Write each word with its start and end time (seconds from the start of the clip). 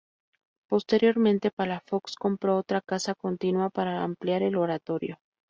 Posteriormente, 0.67 1.51
Palafox 1.51 2.15
compró 2.15 2.57
otra 2.57 2.81
casa 2.81 3.13
continua 3.13 3.69
para 3.69 4.01
ampliar 4.03 4.41
el 4.41 4.55
oratorio. 4.55 5.19